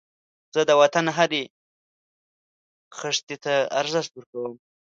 [0.53, 1.43] زه د وطن هرې
[2.97, 4.53] خښتې ته ارزښت ورکوم